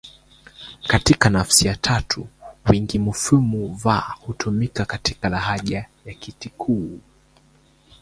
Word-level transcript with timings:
Katika 0.87 1.29
nafsi 1.29 1.67
ya 1.67 1.75
tatu 1.75 2.27
wingi 2.69 2.99
mofimu 2.99 3.75
va 3.75 3.99
hutumika 4.21 4.85
katika 4.85 5.29
lahaja 5.29 5.89
ya 6.05 6.13
Kitikuu 6.13 6.99